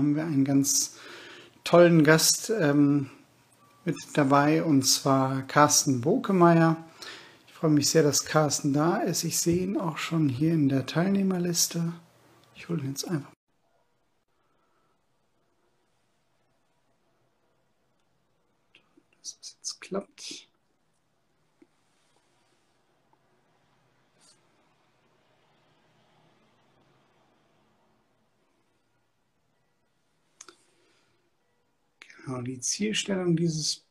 [0.00, 0.96] Haben wir einen ganz
[1.62, 3.10] tollen Gast ähm,
[3.84, 6.82] mit dabei und zwar Carsten Bokemeyer.
[7.46, 9.24] Ich freue mich sehr, dass Carsten da ist.
[9.24, 11.92] Ich sehe ihn auch schon hier in der Teilnehmerliste.
[12.54, 13.30] Ich hole ihn jetzt einfach.
[19.18, 20.49] Dass es jetzt klappt.
[32.30, 33.84] Genau, die Zielstellung dieses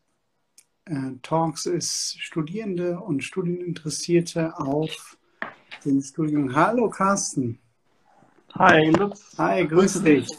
[0.86, 5.18] äh, Talks ist, Studierende und Studieninteressierte auf
[5.84, 6.56] den Studium.
[6.56, 7.60] Hallo Carsten.
[8.54, 9.36] Hi Lutz.
[9.38, 10.30] Hi, grüße dich.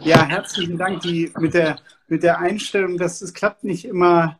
[0.00, 4.38] Ja, herzlichen Dank die, mit, der, mit der Einstellung, dass es klappt nicht immer,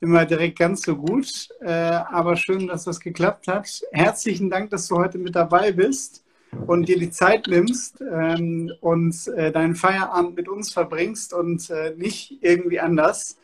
[0.00, 3.82] immer direkt ganz so gut, äh, aber schön, dass das geklappt hat.
[3.92, 6.23] Herzlichen Dank, dass du heute mit dabei bist
[6.66, 11.94] und dir die Zeit nimmst ähm, und äh, deinen Feierabend mit uns verbringst und äh,
[11.96, 13.38] nicht irgendwie anders.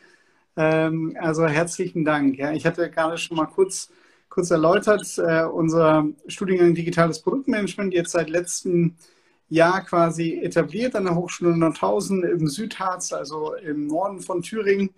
[0.57, 2.37] Ähm, also herzlichen Dank.
[2.37, 3.89] Ja, ich hatte gerade schon mal kurz,
[4.29, 8.95] kurz erläutert, äh, unser Studiengang Digitales Produktmanagement jetzt seit letztem
[9.49, 14.91] Jahr quasi etabliert an der Hochschule Nordhausen im Südharz, also im Norden von Thüringen.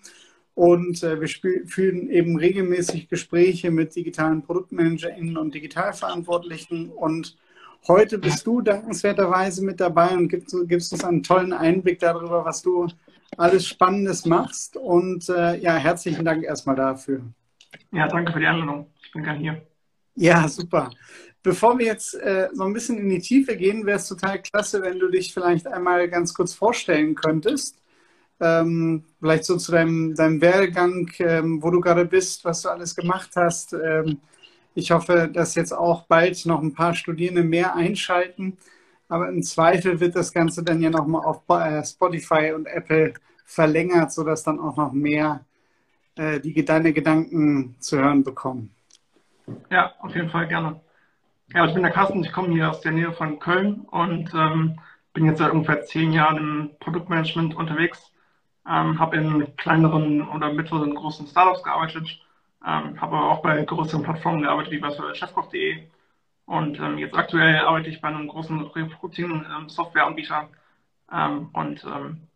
[0.56, 1.28] Und äh, wir
[1.68, 7.36] führen eben regelmäßig Gespräche mit digitalen ProduktmanagerInnen und Digitalverantwortlichen und
[7.88, 12.62] Heute bist du dankenswerterweise mit dabei und gibst, gibst uns einen tollen Einblick darüber, was
[12.62, 12.88] du
[13.36, 14.78] alles Spannendes machst.
[14.78, 17.22] Und äh, ja, herzlichen Dank erstmal dafür.
[17.92, 18.88] Ja, danke für die Einladung.
[19.04, 19.62] Ich bin gern hier.
[20.16, 20.92] Ja, super.
[21.42, 24.82] Bevor wir jetzt äh, so ein bisschen in die Tiefe gehen, wäre es total klasse,
[24.82, 27.82] wenn du dich vielleicht einmal ganz kurz vorstellen könntest.
[28.40, 32.96] Ähm, vielleicht so zu deinem, deinem Werdegang, ähm, wo du gerade bist, was du alles
[32.96, 33.74] gemacht hast.
[33.74, 34.20] Ähm,
[34.76, 38.58] ich hoffe, dass jetzt auch bald noch ein paar Studierende mehr einschalten.
[39.08, 43.14] Aber im Zweifel wird das Ganze dann ja nochmal auf äh, Spotify und Apple
[43.46, 45.46] verlängert, sodass dann auch noch mehr
[46.16, 48.74] äh, die deine Gedanken zu hören bekommen.
[49.70, 50.80] Ja, auf jeden Fall gerne.
[51.54, 54.80] Ja, ich bin der Carsten, ich komme hier aus der Nähe von Köln und ähm,
[55.14, 58.12] bin jetzt seit ungefähr zehn Jahren im Produktmanagement unterwegs.
[58.68, 62.23] Ähm, habe in kleineren oder mittleren großen Startups gearbeitet
[62.66, 65.88] ähm, habe aber auch bei größeren Plattformen gearbeitet, wie beispielsweise chefkoch.de.
[66.46, 70.50] Und ähm, jetzt aktuell arbeite ich bei einem großen Recruiting-Softwareanbieter
[71.12, 72.28] ähm, und ähm,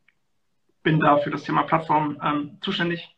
[0.83, 3.15] bin da für das Thema Plattform ähm, zuständig.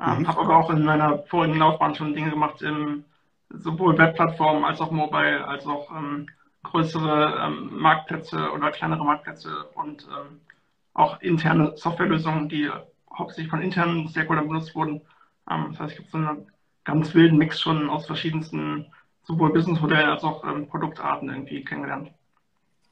[0.00, 0.28] Ähm, mhm.
[0.28, 3.04] Habe aber auch in meiner vorigen Laufbahn schon Dinge gemacht, im,
[3.48, 5.90] sowohl Webplattformen als auch Mobile, als auch
[6.62, 10.06] größere Marktplätze oder kleinere Marktplätze und
[10.94, 12.70] auch interne Softwarelösungen, die
[13.12, 15.00] hauptsächlich von internen Stakeholdern benutzt wurden
[15.50, 16.46] ähm, das heißt, ich habe so einen
[16.84, 18.86] ganz wilden Mix schon aus verschiedensten
[19.24, 22.10] sowohl Businessmodellen als auch ähm, Produktarten irgendwie kennengelernt.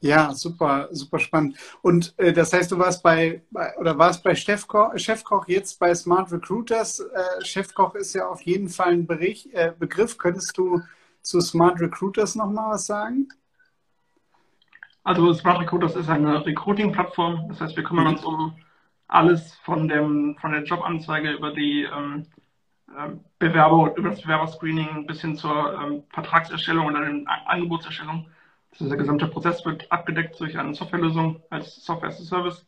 [0.00, 1.58] Ja, super, super spannend.
[1.82, 5.92] Und äh, das heißt, du warst bei, bei oder warst bei Chefkoch, Chefkoch jetzt bei
[5.92, 7.00] Smart Recruiters.
[7.00, 10.16] Äh, Chefkoch ist ja auf jeden Fall ein Bericht, äh, Begriff.
[10.16, 10.80] Könntest du
[11.22, 13.28] zu Smart Recruiters nochmal was sagen?
[15.02, 17.48] Also Smart Recruiters ist eine Recruiting-Plattform.
[17.48, 18.10] Das heißt, wir kümmern mhm.
[18.12, 18.56] uns um
[19.08, 22.26] alles von, dem, von der Jobanzeige über die ähm,
[23.38, 28.26] Bewerber, über das Bewerberscreening bis hin zur ähm, Vertragserstellung oder der Angebotserstellung.
[28.72, 32.66] Also der gesamte Prozess wird abgedeckt durch eine Softwarelösung als Software as a Service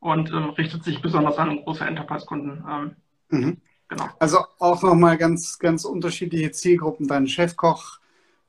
[0.00, 2.64] und ähm, richtet sich besonders an große Enterprise-Kunden.
[2.68, 2.96] Ähm,
[3.30, 3.56] mhm.
[3.88, 4.08] Genau.
[4.18, 7.06] Also auch nochmal ganz, ganz unterschiedliche Zielgruppen.
[7.06, 7.98] Dein Chefkoch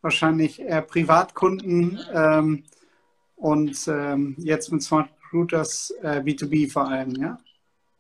[0.01, 2.63] wahrscheinlich eher Privatkunden ähm,
[3.35, 7.37] und ähm, jetzt mit Smart Recruiters äh, B2B vor allem, ja?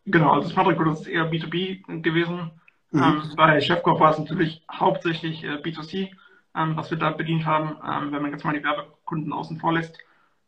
[0.05, 2.51] Genau, also Smart Recruiters ist eher B2B gewesen.
[2.91, 3.03] Mhm.
[3.03, 6.09] Ähm, bei Chefkoch war es natürlich hauptsächlich äh, B2C,
[6.55, 9.73] ähm, was wir da bedient haben, ähm, wenn man jetzt mal die Werbekunden außen vor
[9.73, 9.97] lässt.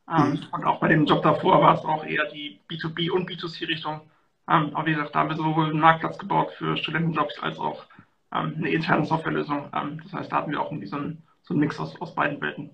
[0.08, 0.40] Mhm.
[0.52, 4.02] Und auch bei dem Job davor war es auch eher die B2B- und B2C-Richtung.
[4.50, 7.86] Ähm, aber wie gesagt, da haben wir sowohl einen Marktplatz gebaut für Studentenjobs als auch
[8.32, 9.72] eine interne Softwarelösung.
[9.72, 12.40] das heißt, da hatten wir auch irgendwie so einen, so einen Mix aus, aus beiden
[12.40, 12.70] Welten.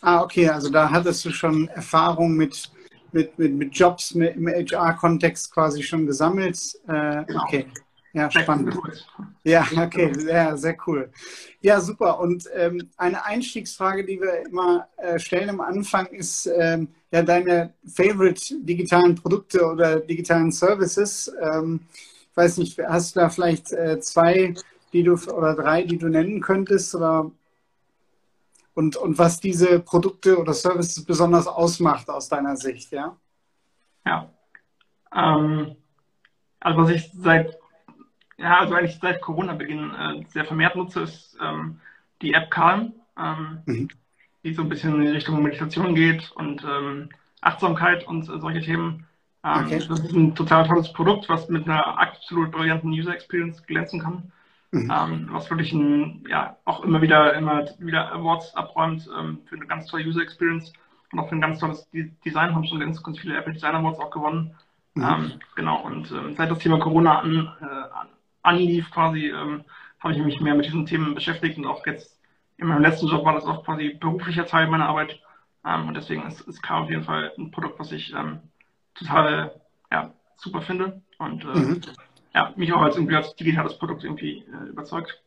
[0.00, 2.70] Ah, okay, also da hattest du schon Erfahrung mit,
[3.12, 6.58] mit, mit, mit Jobs mit, im HR-Kontext quasi schon gesammelt.
[6.88, 7.42] Äh, genau.
[7.44, 7.66] Okay,
[8.16, 8.74] Ja, spannend.
[9.44, 11.10] Ja, okay, sehr, sehr cool.
[11.60, 12.18] Ja, super.
[12.18, 17.74] Und ähm, eine Einstiegsfrage, die wir immer äh, stellen am Anfang, ist ähm, ja deine
[17.86, 21.30] favorite digitalen Produkte oder digitalen Services.
[21.42, 21.80] Ähm,
[22.30, 24.54] ich weiß nicht, hast du da vielleicht äh, zwei,
[24.94, 26.94] die du oder drei, die du nennen könntest?
[26.94, 27.30] Oder
[28.72, 33.14] und, und was diese Produkte oder Services besonders ausmacht aus deiner Sicht, ja?
[34.06, 34.30] Ja.
[35.14, 35.76] Ähm,
[36.60, 37.58] also was ich seit
[38.38, 41.80] ja, also eigentlich seit Corona-Beginn äh, sehr vermehrt nutze, ist ähm,
[42.22, 43.88] die App Calm, ähm, mhm.
[44.44, 47.08] die so ein bisschen in Richtung Meditation geht und ähm,
[47.40, 49.06] Achtsamkeit und äh, solche Themen.
[49.42, 49.82] Ähm, okay.
[49.88, 54.32] Das ist ein total tolles Produkt, was mit einer absolut brillanten User Experience glänzen kann.
[54.72, 54.92] Mhm.
[54.94, 59.66] Ähm, was wirklich ein, ja, auch immer wieder, immer wieder Awards abräumt ähm, für eine
[59.66, 60.72] ganz tolle User Experience
[61.12, 61.88] und auch für ein ganz tolles
[62.24, 64.54] Design haben schon ganz, ganz viele Apple Design Awards auch gewonnen.
[64.94, 65.32] Mhm.
[65.54, 66.06] genau, und
[66.38, 67.66] seit das Thema Corona an, äh,
[68.46, 69.64] anlief, quasi, ähm,
[70.00, 72.18] habe ich mich mehr mit diesen Themen beschäftigt und auch jetzt
[72.58, 75.20] in meinem letzten Job war das auch quasi beruflicher Teil meiner Arbeit.
[75.64, 78.40] Ähm, und deswegen ist, ist K auf jeden Fall ein Produkt, was ich ähm,
[78.94, 79.60] total
[79.90, 81.80] ja, super finde und äh, mhm.
[82.34, 85.20] ja, mich auch als, irgendwie als digitales Produkt irgendwie äh, überzeugt.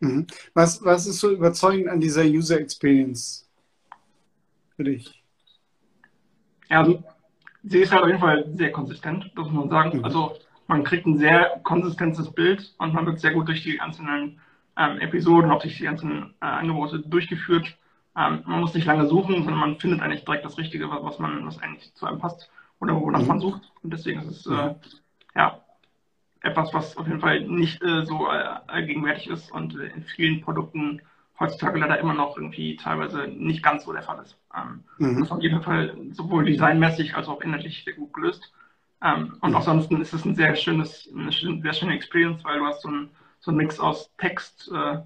[0.00, 0.26] Mhm.
[0.54, 3.48] Was, was ist so überzeugend an dieser User Experience
[4.76, 5.22] für dich?
[6.70, 7.02] Ja, also,
[7.62, 9.98] sie ist halt auf jeden Fall sehr konsistent, das muss man sagen.
[9.98, 10.04] Mhm.
[10.04, 10.36] Also
[10.66, 14.40] man kriegt ein sehr konsistentes Bild und man wird sehr gut durch die einzelnen
[14.76, 17.76] ähm, Episoden, auch durch die einzelnen äh, Angebote durchgeführt.
[18.16, 21.46] Ähm, man muss nicht lange suchen, sondern man findet eigentlich direkt das Richtige, was man,
[21.46, 22.50] was eigentlich zu einem passt
[22.80, 23.28] oder wonach mhm.
[23.28, 23.62] man sucht.
[23.82, 24.74] Und deswegen ist es äh,
[25.36, 25.60] ja
[26.40, 31.00] etwas, was auf jeden Fall nicht äh, so äh, allgegenwärtig ist und in vielen Produkten
[31.40, 34.38] heutzutage leider immer noch irgendwie teilweise nicht ganz so der Fall ist.
[34.54, 35.14] Ähm, mhm.
[35.14, 38.52] Das ist auf jeden Fall sowohl designmäßig als auch inhaltlich sehr gut gelöst.
[39.04, 42.80] Ähm, und ansonsten ist es ein sehr schönes, eine sehr schöne Experience, weil du hast
[42.82, 44.98] so ein, so ein Mix aus Text, äh,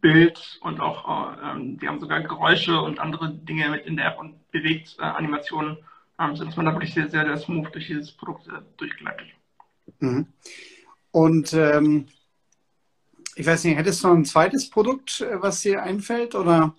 [0.00, 4.08] Bild und auch, äh, ähm, die haben sogar Geräusche und andere Dinge mit in der
[4.08, 5.78] App und bewegt äh, Animationen,
[6.18, 9.28] ähm, sodass man da wirklich sehr, sehr, sehr smooth durch dieses Produkt äh, durchgleitet.
[10.00, 10.26] Mhm.
[11.12, 12.06] Und ähm,
[13.36, 16.74] ich weiß nicht, hättest du noch ein zweites Produkt, äh, was dir einfällt oder?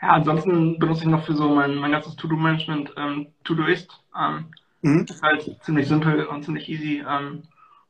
[0.00, 4.00] Ja, ansonsten benutze ich noch für so mein, mein ganzes To-Do-Management ähm, To-Doist.
[4.16, 4.52] Ähm,
[4.82, 5.06] Mhm.
[5.08, 7.42] Ist halt ziemlich simpel und ziemlich easy ähm,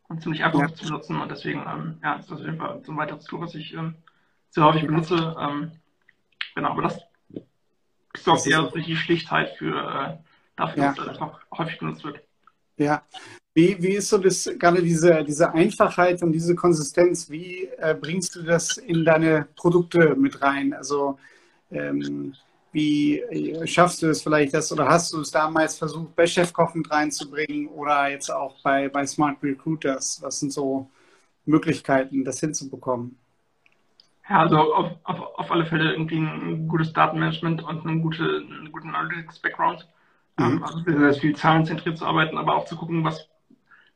[0.08, 0.74] und ziemlich einfach ja.
[0.74, 3.40] zu benutzen und deswegen ähm, ja, ist das auf jeden Fall so ein weiteres Tool,
[3.40, 3.94] was ich ähm,
[4.50, 5.36] sehr häufig benutze.
[5.38, 5.72] Ähm,
[6.54, 6.98] genau, aber das
[8.16, 10.16] sorgt eher durch die Schlichtheit für äh,
[10.56, 10.94] dafür, ja.
[10.94, 12.20] dass das einfach häufig genutzt wird.
[12.76, 13.02] Ja.
[13.54, 18.36] Wie, wie ist so das, gerade diese, diese Einfachheit und diese Konsistenz, wie äh, bringst
[18.36, 20.72] du das in deine Produkte mit rein?
[20.72, 21.18] Also
[21.70, 22.34] ähm,
[22.72, 26.74] wie äh, schaffst du es vielleicht das oder hast du es damals versucht, bei Chefkoch
[26.74, 30.20] mit reinzubringen oder jetzt auch bei, bei Smart Recruiters?
[30.22, 30.90] Was sind so
[31.46, 33.16] Möglichkeiten, das hinzubekommen?
[34.28, 38.70] Ja, also auf, auf, auf alle Fälle irgendwie ein gutes Datenmanagement und einen, gute, einen
[38.70, 39.88] guten Analytics-Background.
[40.38, 40.44] Mhm.
[40.44, 43.28] Ähm, also sehr viel zahlenzentriert zu arbeiten, aber auch zu gucken, was,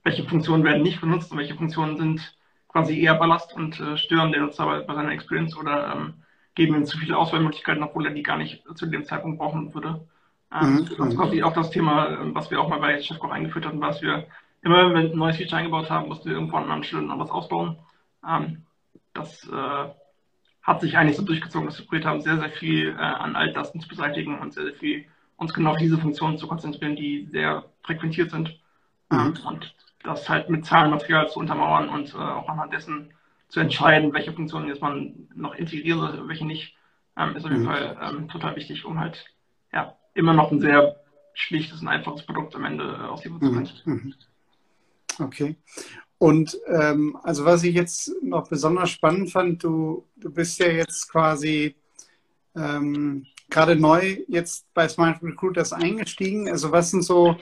[0.03, 2.37] welche Funktionen werden nicht benutzt und welche Funktionen sind
[2.69, 6.15] quasi eher Ballast und äh, stören den Nutzer bei, bei seiner Experience oder ähm,
[6.55, 10.07] geben ihm zu viele Auswahlmöglichkeiten, obwohl er die gar nicht zu dem Zeitpunkt brauchen würde.
[10.53, 10.89] Ähm, mhm.
[10.99, 14.03] Das ist quasi auch das Thema, was wir auch mal bei Chefkoch eingeführt hatten, was
[14.03, 14.27] wir
[14.63, 17.31] immer, wenn wir ein neues Feature eingebaut haben, mussten wir irgendwo an Stelle noch was
[17.31, 17.79] ausbauen.
[18.27, 18.63] Ähm,
[19.15, 19.89] das äh,
[20.63, 23.81] hat sich eigentlich so durchgezogen, dass wir probiert haben, sehr, sehr viel äh, an Altlasten
[23.81, 27.65] zu beseitigen und sehr, sehr viel uns genau auf diese Funktionen zu konzentrieren, die sehr
[27.83, 28.61] frequentiert sind.
[29.11, 29.19] Mhm.
[29.19, 29.75] Ähm, und
[30.05, 33.13] das halt mit Zahlenmaterial zu untermauern und äh, auch anhand dessen
[33.53, 36.75] zu entscheiden, welche Funktionen jetzt man noch integriert, welche nicht,
[37.19, 37.67] ähm, ist auf jeden mhm.
[37.67, 39.27] Fall ähm, total wichtig, um halt
[39.75, 40.97] ja, immer noch ein sehr
[41.35, 43.73] schlichtes und einfaches Produkt am Ende äh, ausliefern zu können.
[43.85, 43.93] Mhm.
[43.95, 44.15] mhm.
[45.19, 45.57] Okay.
[46.17, 51.11] Und ähm, also was ich jetzt noch besonders spannend fand, du, du bist ja jetzt
[51.11, 51.77] quasi
[52.57, 56.49] ähm, gerade neu jetzt bei Smart Recruiters eingestiegen.
[56.49, 57.37] Also was sind so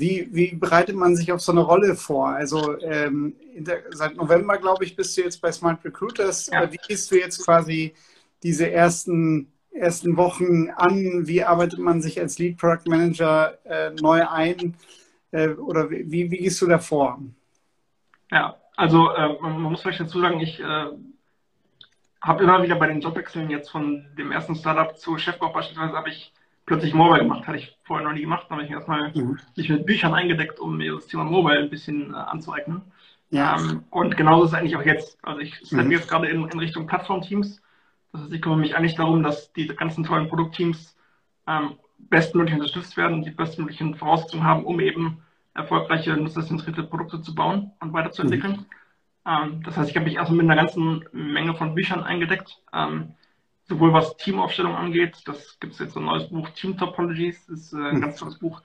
[0.00, 2.28] wie, wie bereitet man sich auf so eine Rolle vor?
[2.28, 6.46] Also ähm, der, seit November, glaube ich, bist du jetzt bei Smart Recruiters.
[6.46, 6.70] Ja.
[6.72, 7.94] Wie gehst du jetzt quasi
[8.42, 11.26] diese ersten, ersten Wochen an?
[11.26, 14.74] Wie arbeitet man sich als Lead Product Manager äh, neu ein?
[15.32, 17.20] Äh, oder wie, wie gehst du da vor?
[18.30, 20.86] Ja, also äh, man, muss vielleicht dazu sagen, ich äh,
[22.22, 26.10] habe immer wieder bei den Jobwechseln jetzt von dem ersten Startup zu Chefkoch beispielsweise, habe
[26.10, 26.32] ich
[26.70, 27.48] plötzlich Mobile gemacht.
[27.48, 28.46] Hatte ich vorher noch nie gemacht.
[28.48, 29.40] Da habe ich erstmal mhm.
[29.56, 32.82] mich mit Büchern eingedeckt, um mir das Thema Mobile ein bisschen äh, anzueignen.
[33.30, 33.58] Ja.
[33.58, 35.18] Ähm, und genauso ist es eigentlich auch jetzt.
[35.24, 35.90] Also ich stelle mhm.
[35.90, 37.60] jetzt gerade in, in Richtung Plattformteams.
[38.12, 40.96] Das heißt, ich kümmere mich eigentlich darum, dass die ganzen tollen Produktteams
[41.48, 45.24] ähm, bestmöglich unterstützt werden, die bestmöglichen Voraussetzungen haben, um eben
[45.54, 48.52] erfolgreiche nutzerzentrierte Produkte zu bauen und weiterzuentwickeln.
[48.52, 48.66] Mhm.
[49.26, 53.16] Ähm, das heißt, ich habe mich erstmal mit einer ganzen Menge von Büchern eingedeckt, ähm,
[53.70, 57.72] sowohl was Teamaufstellung angeht, das gibt es jetzt ein neues Buch, Team Topologies, das ist
[57.72, 58.00] äh, ein mhm.
[58.00, 58.62] ganz tolles Buch,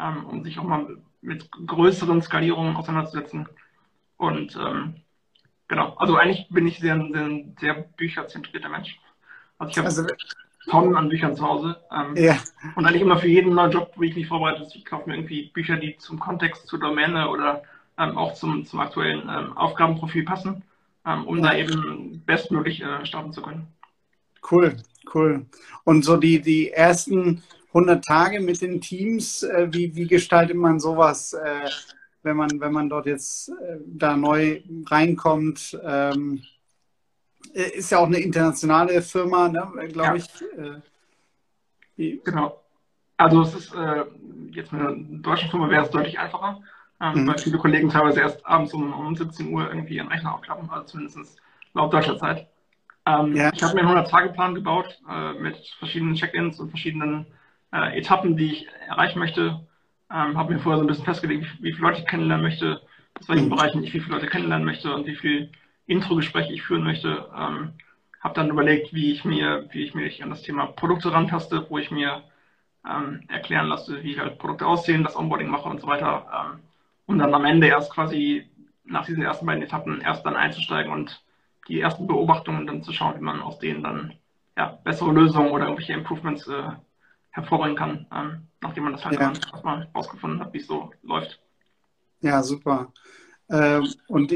[0.00, 3.48] ähm, um sich auch mal mit größeren Skalierungen auseinanderzusetzen.
[4.16, 4.96] Und ähm,
[5.68, 8.98] genau, also eigentlich bin ich sehr, sehr, sehr bücherzentrierter Mensch.
[9.58, 10.06] Also ich habe also,
[10.68, 11.80] Tonnen an Büchern zu Hause.
[11.92, 12.36] Ähm, ja.
[12.74, 15.50] Und eigentlich immer für jeden neuen Job, wo ich mich vorbereite, ich kaufe mir irgendwie
[15.50, 17.62] Bücher, die zum Kontext, zur Domäne oder
[17.96, 20.64] ähm, auch zum, zum aktuellen ähm, Aufgabenprofil passen,
[21.06, 21.44] ähm, um ja.
[21.44, 23.68] da eben bestmöglich äh, starten zu können.
[24.50, 24.76] Cool,
[25.14, 25.46] cool.
[25.84, 30.80] Und so die, die ersten 100 Tage mit den Teams, äh, wie, wie gestaltet man
[30.80, 31.68] sowas, äh,
[32.22, 35.78] wenn, man, wenn man dort jetzt äh, da neu reinkommt?
[35.82, 36.42] Ähm,
[37.54, 40.24] äh, ist ja auch eine internationale Firma, ne, glaube ja.
[41.96, 42.02] ich.
[42.02, 42.62] Äh, genau.
[43.16, 43.72] Also es ist
[44.52, 46.60] jetzt mit einer deutschen Firma wäre es deutlich einfacher
[47.00, 47.28] ähm, mhm.
[47.28, 50.86] weil viele Kollegen teilweise erst abends um, um 17 Uhr irgendwie ihren Rechner aufklappen, also
[50.86, 51.40] zumindest
[51.74, 52.48] laut deutscher Zeit.
[53.08, 53.50] Ähm, ja.
[53.54, 57.26] Ich habe mir einen 100-Tage-Plan gebaut äh, mit verschiedenen Check-ins und verschiedenen
[57.72, 59.66] äh, Etappen, die ich erreichen möchte.
[60.10, 62.82] Ähm, habe mir vorher so ein bisschen festgelegt, wie, wie, viele Leute ich kennenlernen möchte,
[63.18, 63.50] aus welchen mhm.
[63.50, 65.50] Bereichen ich wie viele Leute kennenlernen möchte und wie viel
[65.86, 67.28] Intro-Gespräche ich führen möchte.
[67.36, 67.72] Ähm,
[68.20, 71.78] habe dann überlegt, wie ich mir, wie ich mich an das Thema Produkte rantaste, wo
[71.78, 72.22] ich mir
[72.88, 76.26] ähm, erklären lasse, wie halt Produkte aussehen, das Onboarding mache und so weiter.
[76.34, 76.60] Ähm,
[77.06, 78.50] um dann am Ende erst quasi
[78.84, 81.22] nach diesen ersten beiden Etappen erst dann einzusteigen und
[81.68, 84.14] die ersten Beobachtungen dann zu schauen, wie man aus denen dann
[84.56, 86.70] ja, bessere Lösungen oder irgendwelche Improvements äh,
[87.30, 89.32] hervorbringen kann, ähm, nachdem man das halt ja.
[89.52, 91.40] erstmal rausgefunden hat, wie es so läuft.
[92.20, 92.92] Ja, super.
[93.50, 94.32] Ähm, und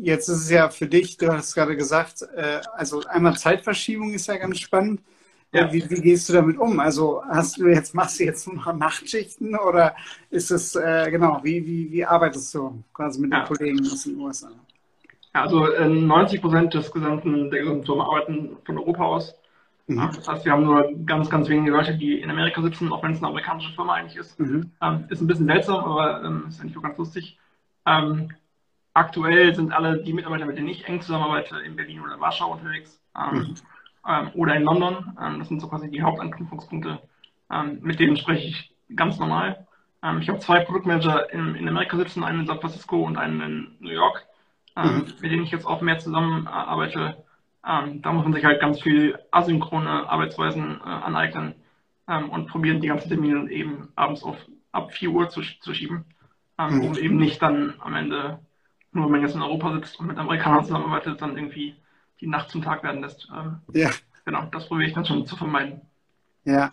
[0.00, 4.26] jetzt ist es ja für dich, du hast gerade gesagt, äh, also einmal Zeitverschiebung ist
[4.26, 5.00] ja ganz spannend.
[5.52, 5.72] Ja.
[5.72, 6.78] Wie, wie, gehst du damit um?
[6.78, 9.96] Also hast du jetzt, machst du jetzt nur noch Nachtschichten oder
[10.30, 13.40] ist es, äh, genau, wie, wie, wie arbeitest du quasi mit ja.
[13.40, 14.50] den Kollegen aus den USA?
[15.34, 19.34] Ja, also äh, 90 Prozent des gesamten, der gesamten Firma arbeiten von Europa aus.
[19.86, 20.10] Mhm.
[20.14, 23.12] Das heißt, wir haben nur ganz, ganz wenige Leute, die in Amerika sitzen, auch wenn
[23.12, 24.38] es eine amerikanische Firma eigentlich ist.
[24.38, 24.72] Mhm.
[24.80, 27.38] Ähm, ist ein bisschen seltsam, aber ähm, ist eigentlich auch ganz lustig.
[27.86, 28.30] Ähm,
[28.94, 33.00] aktuell sind alle die Mitarbeiter, mit denen ich eng zusammenarbeite, in Berlin oder Warschau unterwegs.
[33.16, 33.54] Ähm, mhm
[34.06, 35.16] ähm, oder in London.
[35.20, 37.00] Ähm, das sind so quasi die Hauptanknüpfungspunkte.
[37.80, 39.66] Mit denen spreche ich ganz normal.
[40.20, 43.76] Ich habe zwei Produktmanager in, in Amerika sitzen, einen in San Francisco und einen in
[43.80, 44.24] New York,
[44.76, 45.06] mhm.
[45.20, 47.24] mit denen ich jetzt auch mehr zusammenarbeite.
[47.66, 51.54] Ähm, da muss man sich halt ganz viel asynchrone Arbeitsweisen äh, aneignen
[52.32, 54.36] und probieren, die ganzen Termine eben abends auf
[54.72, 56.04] ab 4 Uhr zu, zu schieben,
[56.58, 56.80] mhm.
[56.80, 58.38] um eben nicht dann am Ende,
[58.92, 61.76] nur wenn man jetzt in Europa sitzt und mit Amerikanern zusammenarbeitet, dann irgendwie
[62.20, 63.28] die Nacht zum Tag werden lässt.
[63.34, 63.90] Ähm, ja.
[64.24, 65.80] Genau, das probiere ich dann schon zu vermeiden.
[66.44, 66.72] Ja.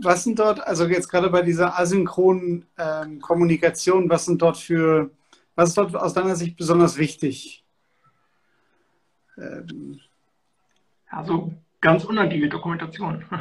[0.00, 5.10] Was sind dort, also jetzt gerade bei dieser asynchronen ähm, Kommunikation, was sind dort für,
[5.56, 7.64] was ist dort aus deiner Sicht besonders wichtig?
[9.36, 10.00] Ähm,
[11.08, 13.24] also ganz unagile Dokumentation.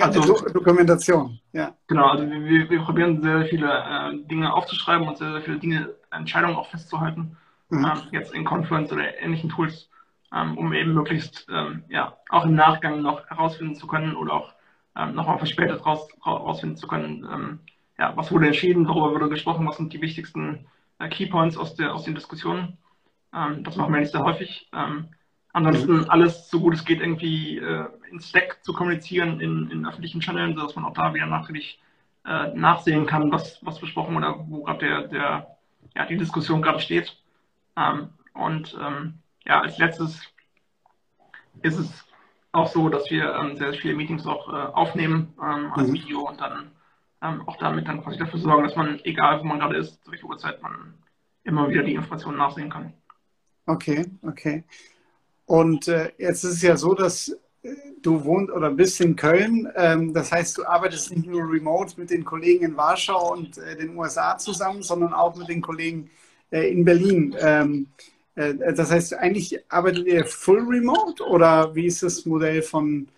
[0.00, 1.76] Also, Do Dokumentation, ja.
[1.86, 5.94] Genau, also wir, wir probieren sehr viele äh, Dinge aufzuschreiben und sehr, sehr viele Dinge,
[6.10, 7.36] Entscheidungen auch festzuhalten.
[7.68, 7.84] Mhm.
[7.84, 9.90] Ähm, jetzt in Confluence oder ähnlichen Tools
[10.34, 14.54] ähm, um eben möglichst ähm, ja, auch im Nachgang noch herausfinden zu können oder auch
[14.96, 17.60] ähm, nochmal verspätet raus, herausfinden zu können, ähm,
[17.98, 20.66] ja, was wurde entschieden, worüber wurde gesprochen, was sind die wichtigsten
[21.08, 22.78] Keypoints aus, der, aus den Diskussionen.
[23.34, 24.68] Ähm, das machen wir nicht sehr häufig.
[24.72, 25.08] Ähm,
[25.52, 30.20] ansonsten alles, so gut es geht, irgendwie äh, in Stack zu kommunizieren in, in öffentlichen
[30.20, 31.80] Channels, sodass man auch da wieder nachträglich
[32.24, 35.56] äh, nachsehen kann, was, was besprochen oder wo gerade der, der,
[35.94, 37.16] ja, die Diskussion gerade steht.
[37.76, 40.20] Ähm, und ähm, ja, als letztes
[41.62, 42.04] ist es
[42.52, 45.94] auch so, dass wir ähm, sehr, sehr viele Meetings auch äh, aufnehmen ähm, als mhm.
[45.94, 46.70] Video und dann
[47.22, 50.10] ähm, auch damit dann quasi dafür sorgen, dass man, egal wo man gerade ist, zu
[50.10, 50.94] welcher Uhrzeit man
[51.44, 52.92] immer wieder die Informationen nachsehen kann.
[53.66, 54.64] Okay, okay.
[55.46, 57.28] Und äh, jetzt ist es ja so, dass
[57.62, 59.68] äh, du wohnst oder bist in Köln.
[59.76, 63.76] Ähm, das heißt, du arbeitest nicht nur remote mit den Kollegen in Warschau und äh,
[63.76, 66.10] den USA zusammen, sondern auch mit den Kollegen
[66.50, 67.36] äh, in Berlin.
[67.38, 67.86] Ähm,
[68.34, 73.08] äh, das heißt, eigentlich arbeitet ihr full remote oder wie ist das Modell von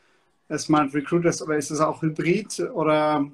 [0.58, 3.30] Smart Recruiters oder ist es auch hybrid oder?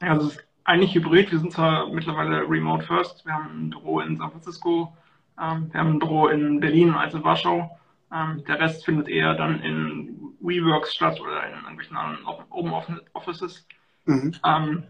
[0.00, 1.30] Ja, also es ist eigentlich hybrid.
[1.30, 3.24] Wir sind zwar mittlerweile remote first.
[3.24, 4.96] Wir haben ein Büro in San Francisco,
[5.40, 7.78] ähm, wir haben ein Büro in Berlin und eins in Warschau.
[8.12, 13.66] Ähm, der Rest findet eher dann in WeWorks statt oder in irgendwelchen anderen Open Offices.
[14.04, 14.34] Mhm.
[14.44, 14.84] Ähm,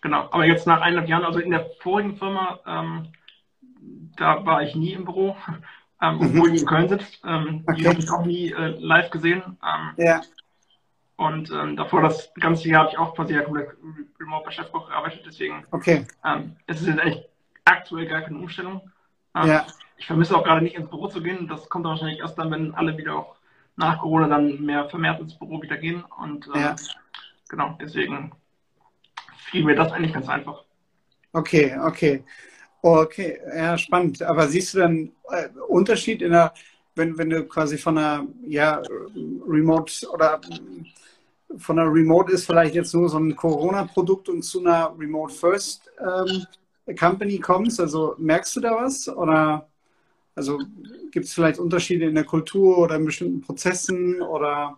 [0.00, 3.08] genau, aber jetzt nach eineinhalb Jahren, also in der vorigen Firma, ähm,
[4.16, 5.36] da war ich nie im Büro,
[6.02, 6.20] ähm, mhm.
[6.22, 7.20] obwohl die in Köln sitzt.
[7.24, 7.80] Ähm, okay.
[7.80, 9.58] Die habe ich auch nie äh, live gesehen.
[9.96, 10.20] Ja.
[11.22, 13.70] Und ähm, davor das ganze Jahr habe ich auch quasi ja komplett
[14.18, 15.22] remote bei Chefkoch gearbeitet.
[15.24, 16.04] Deswegen okay.
[16.24, 17.24] ähm, es ist jetzt eigentlich
[17.64, 18.90] aktuell gar keine Umstellung.
[19.36, 19.66] Ähm, ja.
[19.96, 21.46] Ich vermisse auch gerade nicht ins Büro zu gehen.
[21.46, 23.36] Das kommt wahrscheinlich erst dann, wenn alle wieder auch
[23.76, 26.04] nach Corona dann mehr vermehrt ins Büro wieder gehen.
[26.18, 26.76] Und ähm, ja.
[27.48, 28.32] genau, deswegen
[29.36, 30.64] fiel mir das eigentlich ganz einfach.
[31.32, 32.24] Okay, okay.
[32.82, 34.22] Okay, ja, spannend.
[34.22, 36.52] Aber siehst du dann äh, Unterschied in der,
[36.96, 38.82] wenn, wenn du quasi von einer, ja,
[39.46, 40.40] Remote oder
[41.58, 45.90] von einer Remote ist vielleicht jetzt nur so ein Corona-Produkt und zu einer Remote First
[46.00, 46.46] ähm,
[46.98, 47.80] Company kommst?
[47.80, 49.08] Also merkst du da was?
[49.08, 49.68] Oder
[50.34, 50.58] also
[51.10, 54.76] gibt es vielleicht Unterschiede in der Kultur oder in bestimmten Prozessen oder?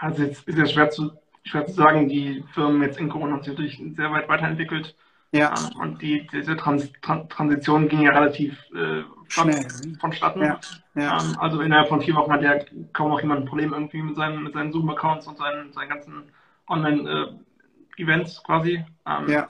[0.00, 1.10] Also jetzt ist ja schwer zu,
[1.44, 4.94] schwer zu sagen, die Firmen jetzt in Corona haben sich natürlich sehr weit weiterentwickelt.
[5.32, 5.54] Ja.
[5.80, 9.66] Und die, diese Trans Trans Transition ging ja relativ äh, schnell
[10.00, 10.42] vonstatten.
[10.42, 10.60] Ja.
[10.94, 11.20] Ja.
[11.20, 12.54] Ähm, also innerhalb von vier Wochen hat ja
[12.92, 16.32] kaum noch jemand ein Problem irgendwie mit seinen, mit seinen Zoom-Accounts und seinen, seinen ganzen
[16.68, 18.84] Online-Events äh, quasi.
[19.06, 19.46] Ähm, ja.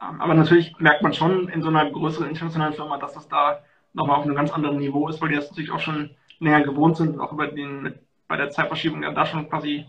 [0.00, 3.60] Ähm, aber natürlich merkt man schon in so einer größeren internationalen Firma, dass das da
[3.92, 6.96] nochmal auf einem ganz anderen Niveau ist, weil die das natürlich auch schon länger gewohnt
[6.96, 7.98] sind auch über den,
[8.28, 9.86] bei der Zeitverschiebung ja da schon quasi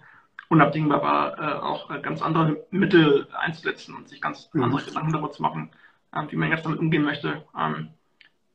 [0.50, 4.64] unabdingbar war, äh, auch äh, ganz andere Mittel einzusetzen und sich ganz mhm.
[4.64, 5.70] andere Gedanken darüber zu machen,
[6.14, 7.44] äh, wie man jetzt damit umgehen möchte.
[7.58, 7.90] Ähm,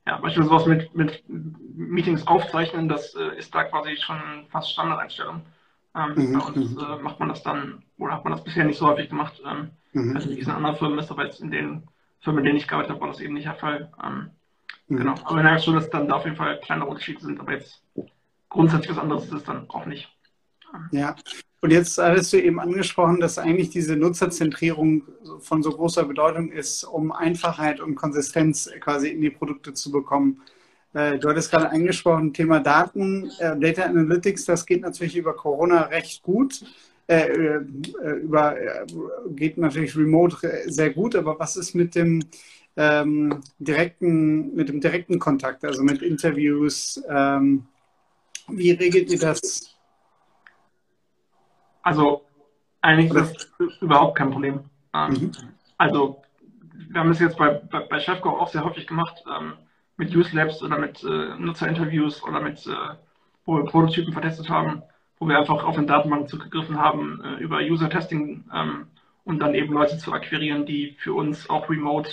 [0.06, 4.18] ja, beispielsweise sowas mit, mit Meetings aufzeichnen, das äh, ist da quasi schon
[4.50, 5.42] fast Standardeinstellung.
[5.94, 6.38] Ähm, mhm.
[6.38, 9.11] Bei uns äh, macht man das dann, oder hat man das bisher nicht so häufig
[9.11, 9.40] gemacht.
[9.46, 10.16] Ähm, mhm.
[10.16, 11.84] Also in diesen anderen Firmen ist, aber jetzt in den
[12.20, 13.92] Firmen, in denen ich gearbeitet habe, war das eben nicht der Fall.
[14.02, 14.30] Ähm,
[14.88, 14.96] mhm.
[14.96, 15.14] Genau.
[15.25, 17.82] Aber ich merke schon, dass dann da auf jeden Fall kleinere Unterschiede sind, aber jetzt
[18.49, 20.08] grundsätzlich was anderes ist es dann auch nicht.
[20.91, 21.17] Ja,
[21.61, 25.05] und jetzt hattest du eben angesprochen, dass eigentlich diese Nutzerzentrierung
[25.41, 30.43] von so großer Bedeutung ist, um Einfachheit und Konsistenz quasi in die Produkte zu bekommen.
[30.93, 35.83] Äh, du hattest gerade angesprochen, Thema Daten, äh, Data Analytics, das geht natürlich über Corona
[35.83, 36.64] recht gut.
[37.07, 37.59] Äh,
[38.23, 38.57] über,
[39.31, 40.37] geht natürlich remote
[40.67, 42.25] sehr gut, aber was ist mit dem
[42.76, 47.02] ähm, direkten, mit dem direkten Kontakt, also mit Interviews?
[47.09, 47.67] Ähm,
[48.49, 49.72] wie regelt ihr das?
[51.82, 52.25] Also
[52.80, 54.60] eigentlich ist das überhaupt kein Problem.
[54.95, 55.32] Ähm, mhm.
[55.78, 56.23] Also
[56.75, 59.54] wir haben es jetzt bei, bei, bei Chefco auch sehr häufig gemacht ähm,
[59.97, 62.95] mit Use Labs oder mit äh, Nutzerinterviews oder mit, äh,
[63.45, 64.82] wo wir Prototypen vertestet haben,
[65.18, 68.86] wo wir einfach auf den Datenbank zugegriffen haben äh, über User-Testing ähm,
[69.25, 72.10] und dann eben Leute zu akquirieren, die für uns auch remote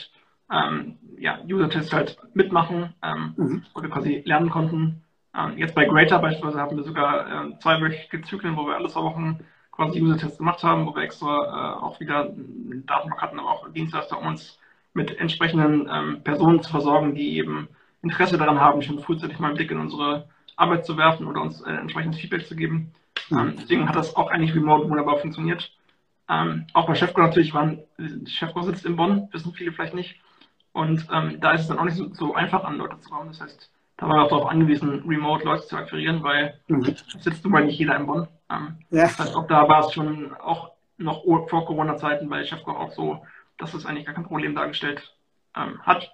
[0.52, 3.66] ähm, ja, User-Tests halt mitmachen, ähm, mhm.
[3.74, 5.04] wo wir quasi lernen konnten.
[5.36, 9.04] Ähm, jetzt bei Greater beispielsweise haben wir sogar äh, zweiwöchige Zyklen, wo wir alle zwei
[9.04, 9.40] Wochen
[9.80, 13.70] quasi User-Tests gemacht haben, wo wir extra äh, auch wieder eine Datenbank hatten, aber auch
[13.70, 14.60] Dienstleister, um uns
[14.94, 17.70] mit entsprechenden ähm, Personen zu versorgen, die eben
[18.02, 21.62] Interesse daran haben, schon frühzeitig mal einen Blick in unsere Arbeit zu werfen oder uns
[21.62, 22.92] äh, entsprechendes Feedback zu geben.
[23.32, 25.72] Ähm, deswegen hat das auch eigentlich remote wunderbar funktioniert.
[26.28, 27.80] Ähm, auch bei Chefco natürlich waren,
[28.26, 30.20] Chefco sitzt in Bonn, wissen viele vielleicht nicht.
[30.74, 33.30] Und ähm, da ist es dann auch nicht so, so einfach an Leute zu kommen.
[33.30, 36.84] Das heißt, da war auch darauf angewiesen, remote Leute zu akquirieren, weil mhm.
[36.84, 38.28] sitzt nun mal nicht jeder in Bonn.
[38.52, 39.04] Ähm, ja.
[39.04, 43.26] Heißt, auch da war es schon auch noch vor Corona-Zeiten bei Chefkoch auch so,
[43.58, 45.14] dass es eigentlich gar kein Problem dargestellt
[45.56, 46.12] ähm, hat.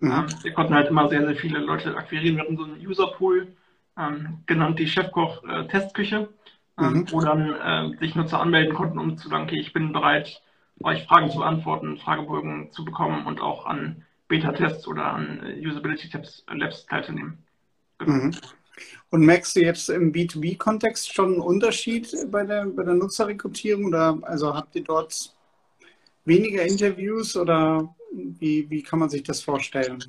[0.00, 0.10] Mhm.
[0.10, 2.36] Ähm, wir konnten halt immer sehr, sehr viele Leute akquirieren.
[2.36, 3.48] Wir hatten so einen User-Pool,
[3.96, 6.28] ähm, genannt die Chefkoch-Testküche,
[6.78, 7.10] äh, mhm.
[7.10, 10.42] wo dann äh, sich Nutzer anmelden konnten, um zu sagen, okay, ich bin bereit,
[10.82, 16.44] euch Fragen zu beantworten, Fragebögen zu bekommen und auch an Beta-Tests oder an äh, Usability-Labs
[16.48, 17.44] äh, teilzunehmen.
[17.98, 18.12] Genau.
[18.12, 18.30] Mhm.
[19.10, 23.86] Und merkst du jetzt im B2B-Kontext schon einen Unterschied bei der, bei der Nutzerrekrutierung?
[23.86, 25.34] Oder also habt ihr dort
[26.24, 30.02] weniger Interviews oder wie, wie kann man sich das vorstellen?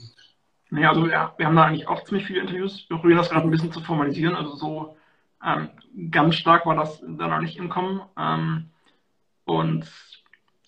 [0.69, 2.86] Naja, also ja, wir haben da eigentlich auch ziemlich viele Interviews.
[2.89, 4.36] Wir probieren das gerade ein bisschen zu formalisieren.
[4.36, 4.97] Also so
[5.45, 5.69] ähm,
[6.12, 8.01] ganz stark war das da noch nicht im Kommen.
[8.17, 8.69] Ähm,
[9.45, 9.88] und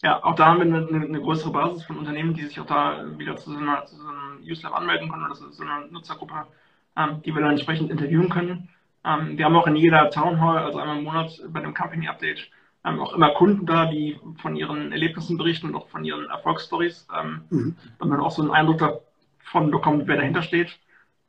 [0.03, 3.03] ja, auch da haben wir eine, eine, größere Basis von Unternehmen, die sich auch da
[3.17, 6.45] wieder zu so, einer, so einem UseLab anmelden können oder zu so einer Nutzergruppe,
[6.97, 8.69] ähm, die wir dann entsprechend interviewen können.
[9.05, 12.07] Ähm, wir haben auch in jeder Town Hall, also einmal im Monat bei dem Company
[12.07, 12.49] Update,
[12.85, 17.07] ähm, auch immer Kunden da, die von ihren Erlebnissen berichten und auch von ihren Erfolgsstories,
[17.17, 17.75] ähm, mhm.
[17.99, 20.77] und man auch so einen Eindruck davon bekommt, wer dahinter steht.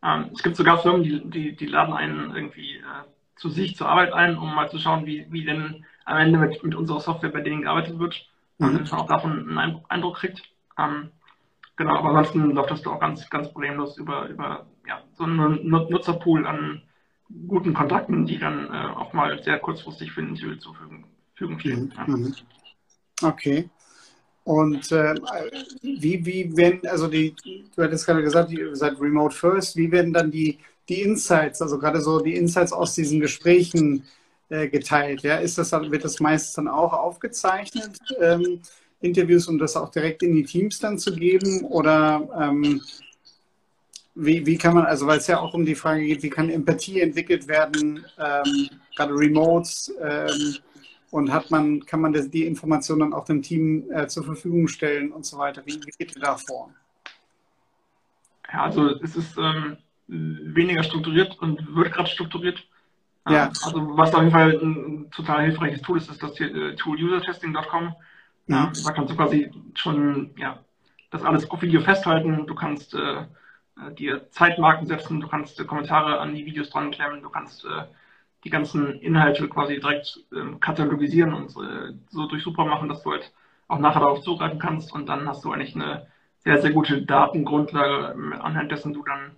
[0.02, 3.04] Ähm, es gibt sogar Firmen, die, die, die laden einen irgendwie äh,
[3.36, 6.62] zu sich zur Arbeit ein, um mal zu schauen, wie, wie denn am Ende mit,
[6.64, 8.28] mit unserer Software bei denen gearbeitet wird
[8.58, 8.72] mhm.
[8.72, 10.42] damit man auch davon einen Eindruck kriegt.
[10.78, 11.10] Ähm,
[11.76, 16.46] genau, aber ansonsten läuft das auch ganz, ganz problemlos über, über ja, so einen Nutzerpool
[16.46, 16.82] an
[17.46, 20.74] guten Kontakten, die dann äh, auch mal sehr kurzfristig für ein Interview zur
[21.34, 21.84] Verfügung stehen.
[21.84, 21.92] Mhm.
[21.96, 22.06] Ja.
[22.06, 22.34] Mhm.
[23.22, 23.70] Okay.
[24.44, 25.14] Und äh,
[25.82, 27.36] wie, wie werden, also die,
[27.76, 31.78] du hattest gerade gesagt, ihr seid Remote First, wie werden dann die, die Insights, also
[31.78, 34.04] gerade so die Insights aus diesen Gesprächen
[34.48, 35.22] äh, geteilt.
[35.22, 35.36] Ja?
[35.36, 38.60] Ist das, wird das meistens dann auch aufgezeichnet, ähm,
[39.02, 41.64] Interviews, um das auch direkt in die Teams dann zu geben?
[41.64, 42.80] Oder ähm,
[44.20, 46.50] wie, wie kann man, also weil es ja auch um die Frage geht, wie kann
[46.50, 50.56] Empathie entwickelt werden, ähm, gerade Remotes, ähm,
[51.10, 54.68] und hat man, kann man das, die Informationen dann auch dem Team äh, zur Verfügung
[54.68, 55.62] stellen und so weiter?
[55.64, 56.70] Wie, wie geht ihr da vor?
[58.52, 62.58] Ja, also es ist ähm, weniger strukturiert und wird gerade strukturiert.
[63.26, 63.52] Ähm, ja.
[63.62, 67.94] Also was auf jeden Fall ein, total hilfreiches Tool ist, ist das äh, Tool usertesting.com.
[68.48, 68.72] Ja.
[68.84, 70.58] Da kannst du quasi schon ja,
[71.10, 72.46] das alles auf Video festhalten.
[72.46, 73.24] Du kannst äh,
[73.86, 77.64] äh, dir Zeitmarken setzen, du kannst äh, Kommentare an die Videos dran klemmen, du kannst
[77.64, 77.84] äh,
[78.44, 83.32] die ganzen Inhalte quasi direkt ähm, katalogisieren und äh, so durchsuchbar machen, dass du halt
[83.66, 86.06] auch nachher darauf zugreifen kannst und dann hast du eigentlich eine
[86.38, 89.32] sehr, sehr gute Datengrundlage, anhand dessen du dann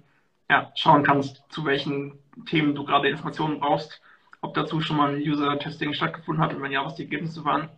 [0.48, 4.00] ja, schauen kannst, zu welchen Themen du gerade Informationen brauchst,
[4.40, 7.68] ob dazu schon mal ein User-Testing stattgefunden hat und wenn ja, was die Ergebnisse waren.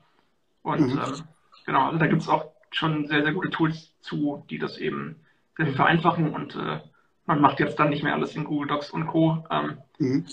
[0.63, 0.99] Und mhm.
[0.99, 1.23] ähm,
[1.67, 5.17] genau, also da gibt es auch schon sehr, sehr gute Tools zu, die das eben
[5.57, 6.81] sehr viel vereinfachen und äh,
[7.27, 9.45] man macht jetzt dann nicht mehr alles in Google Docs und Co.
[9.51, 10.27] Ähm, mhm.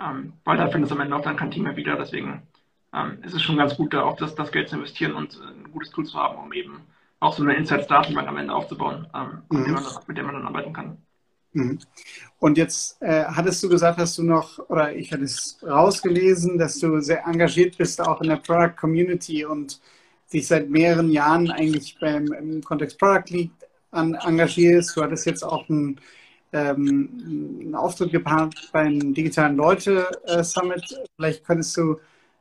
[0.00, 1.96] ähm, weil da findet es am Ende auch dann kein Team mehr wieder.
[1.96, 2.42] Deswegen
[2.94, 5.64] ähm, ist es schon ganz gut, da auch das, das Geld zu investieren und äh,
[5.64, 6.80] ein gutes Tool zu haben, um eben
[7.20, 9.58] auch so eine Insights-Datenbank am Ende aufzubauen, ähm, mhm.
[9.58, 10.98] mit, der man, mit, der man, dann arbeiten kann.
[11.52, 11.78] Mhm.
[12.38, 16.78] Und jetzt äh, hattest du gesagt, dass du noch, oder ich hatte es rausgelesen, dass
[16.78, 19.80] du sehr engagiert bist, auch in der Product Community und
[20.32, 23.50] dich seit mehreren Jahren eigentlich beim im Kontext Product League
[23.90, 24.96] an, engagierst.
[24.96, 26.00] Du hattest jetzt auch einen,
[26.52, 30.82] ähm, einen Auftritt gepaart beim Digitalen Leute äh, Summit.
[31.16, 31.98] Vielleicht könntest du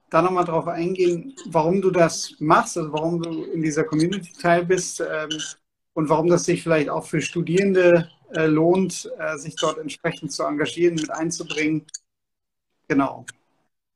[0.10, 4.66] da nochmal drauf eingehen, warum du das machst, also warum du in dieser Community teil
[4.66, 5.30] bist ähm,
[5.94, 10.44] und warum das sich vielleicht auch für Studierende äh, lohnt, äh, sich dort entsprechend zu
[10.44, 11.86] engagieren, mit einzubringen.
[12.88, 13.26] Genau.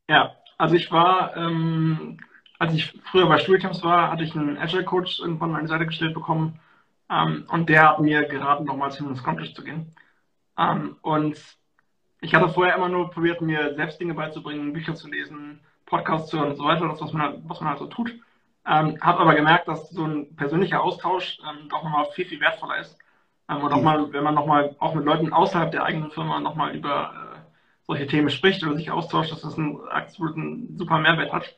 [0.08, 2.20] Ja, also ich war, ähm,
[2.60, 5.88] als ich früher bei Studiecamps war, hatte ich einen Agile Coach irgendwann an die Seite
[5.88, 6.60] gestellt bekommen
[7.13, 9.93] ähm, und der hat mir geraten, nochmals hin ins Scrum zu gehen.
[10.58, 11.38] Ähm, und
[12.21, 16.39] ich hatte vorher immer nur probiert, mir selbst Dinge beizubringen, Bücher zu lesen, Podcasts zu
[16.39, 18.13] hören und so weiter, das, was man halt, was man halt so tut.
[18.65, 22.80] Ähm, habe aber gemerkt, dass so ein persönlicher Austausch ähm, doch nochmal viel, viel wertvoller
[22.80, 22.97] ist.
[23.49, 23.84] Ähm, und auch mhm.
[23.84, 27.39] mal, wenn man nochmal auch mit Leuten außerhalb der eigenen Firma nochmal über äh,
[27.86, 31.56] solche Themen spricht oder sich austauscht, dass das einen absoluten super Mehrwert hat.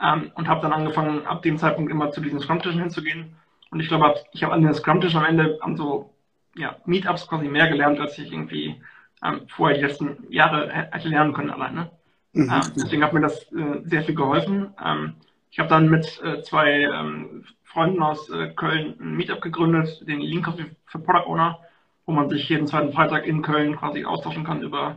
[0.00, 3.36] Ähm, und habe dann angefangen, ab dem Zeitpunkt immer zu diesen Scrum-Tischen hinzugehen
[3.74, 6.14] und ich glaube, ich habe an den Scrum-Tisch am Ende an so
[6.54, 8.80] ja, Meetups quasi mehr gelernt, als ich irgendwie
[9.24, 11.90] ähm, vorher die letzten Jahre hätte lernen können alleine.
[12.34, 12.50] Mhm.
[12.52, 14.72] Ähm, deswegen hat mir das äh, sehr viel geholfen.
[14.80, 15.14] Ähm,
[15.50, 20.20] ich habe dann mit äh, zwei ähm, Freunden aus äh, Köln ein Meetup gegründet, den
[20.20, 21.58] Link Coffee für Product Owner,
[22.06, 24.94] wo man sich jeden zweiten Freitag in Köln quasi austauschen kann über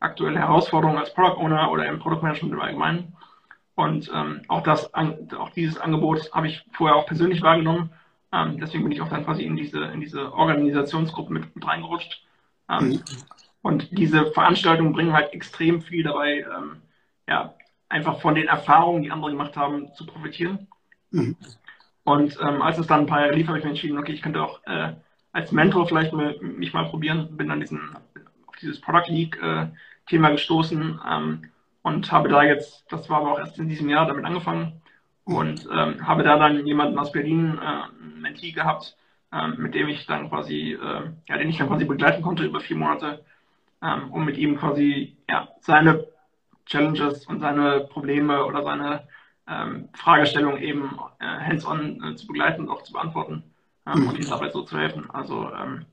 [0.00, 3.16] aktuelle Herausforderungen als Product Owner oder im Product Management im Allgemeinen.
[3.76, 7.90] Und ähm, auch das, auch dieses Angebot habe ich vorher auch persönlich wahrgenommen
[8.32, 12.24] ähm, deswegen bin ich auch dann quasi in diese, in diese Organisationsgruppe mit, mit reingerutscht.
[12.68, 13.02] Ähm, mhm.
[13.62, 16.82] Und diese Veranstaltungen bringen halt extrem viel dabei, ähm,
[17.28, 17.54] ja,
[17.88, 20.68] einfach von den Erfahrungen, die andere gemacht haben, zu profitieren.
[21.10, 21.36] Mhm.
[22.04, 24.22] Und ähm, als es dann ein paar Jahre lief, habe ich mir entschieden, okay, ich
[24.22, 24.92] könnte auch äh,
[25.32, 27.36] als Mentor vielleicht mal, mich mal probieren.
[27.36, 27.96] Bin dann diesen,
[28.46, 29.66] auf dieses Product League äh,
[30.06, 31.50] Thema gestoßen ähm,
[31.82, 34.80] und habe da jetzt, das war aber auch erst in diesem Jahr, damit angefangen
[35.26, 38.96] und ähm, habe da dann jemanden aus Berlin, äh, Mentee gehabt,
[39.32, 42.60] ähm, mit dem ich dann quasi, äh, ja, den ich dann quasi begleiten konnte über
[42.60, 43.24] vier Monate,
[43.82, 46.06] ähm, um mit ihm quasi ja, seine
[46.64, 49.08] Challenges und seine Probleme oder seine
[49.48, 53.42] ähm, Fragestellungen eben äh, hands-on äh, zu begleiten und auch zu beantworten
[53.84, 54.08] ähm, mhm.
[54.08, 55.10] und ihm dabei so zu helfen.
[55.10, 55.86] Also ähm,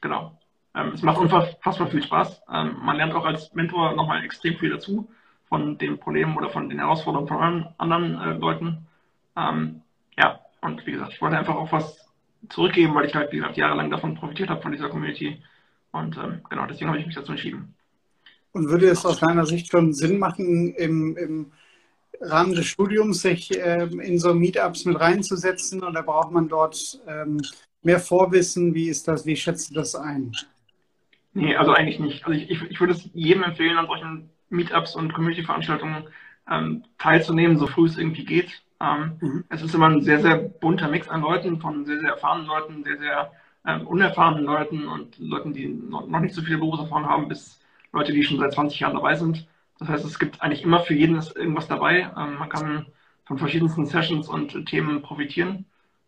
[0.00, 0.36] genau.
[0.74, 2.42] Ähm, es macht unfassbar viel Spaß.
[2.52, 5.08] Ähm, man lernt auch als Mentor nochmal extrem viel dazu
[5.54, 8.88] von den Problemen oder von den Herausforderungen von anderen äh, Leuten.
[9.36, 9.82] Ähm,
[10.18, 11.96] ja, und wie gesagt, ich wollte einfach auch was
[12.48, 15.40] zurückgeben, weil ich halt, wie gesagt, jahrelang davon profitiert habe, von dieser Community.
[15.92, 17.72] Und ähm, genau, deswegen habe ich mich dazu entschieden.
[18.50, 21.52] Und würde es aus deiner Sicht schon Sinn machen, im, im
[22.20, 25.84] Rahmen des Studiums sich ähm, in so Meetups mit reinzusetzen?
[25.84, 27.40] Oder braucht man dort ähm,
[27.84, 28.74] mehr Vorwissen?
[28.74, 29.24] Wie ist das?
[29.24, 30.32] Wie schätzt du das ein?
[31.32, 32.26] Nee, also eigentlich nicht.
[32.26, 36.04] Also ich, ich, ich würde es jedem empfehlen, an solchen Meetups und Community-Veranstaltungen
[36.50, 38.62] ähm, teilzunehmen, so früh es irgendwie geht.
[38.80, 39.44] Ähm, mhm.
[39.48, 42.84] Es ist immer ein sehr, sehr bunter Mix an Leuten, von sehr, sehr erfahrenen Leuten,
[42.84, 43.32] sehr, sehr
[43.66, 47.60] ähm, unerfahrenen Leuten und Leuten, die noch, noch nicht so viel Berufserfahrung haben, bis
[47.92, 49.46] Leute, die schon seit 20 Jahren dabei sind.
[49.78, 52.10] Das heißt, es gibt eigentlich immer für jeden irgendwas dabei.
[52.16, 52.86] Ähm, man kann
[53.24, 55.64] von verschiedensten Sessions und Themen profitieren.